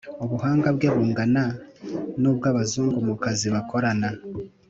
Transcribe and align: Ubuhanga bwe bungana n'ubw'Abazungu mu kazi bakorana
Ubuhanga 0.25 0.67
bwe 0.75 0.89
bungana 0.95 1.43
n'ubw'Abazungu 2.21 2.97
mu 3.07 3.15
kazi 3.23 3.47
bakorana 3.53 4.09